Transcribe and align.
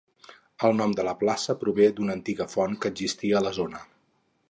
El 0.69 0.73
nom 0.77 0.95
de 0.99 1.05
la 1.09 1.13
plaça 1.19 1.55
prové 1.65 1.89
d'una 1.99 2.17
antiga 2.19 2.51
font 2.57 2.77
que 2.87 2.93
existia 2.95 3.39
a 3.43 3.47
la 3.49 3.57
zona. 3.63 3.89